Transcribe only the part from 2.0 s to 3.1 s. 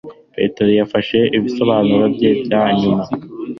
bye bya nyuma